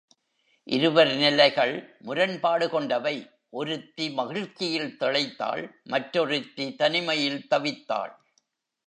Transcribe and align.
இருவர் 0.67 1.11
நிலைகள் 1.15 1.73
முரண்பாடு 1.99 2.69
கொண்டவை 2.69 3.13
ஒருத்தி 3.49 4.09
மகிழ்ச்சியில் 4.09 4.97
திளைத்தாள் 4.99 5.63
மற்றொருத்தி 5.83 6.75
தனிமையில் 6.75 7.47
தவித்தாள். 7.49 8.13